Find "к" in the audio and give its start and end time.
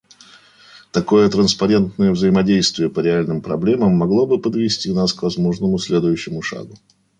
5.13-5.21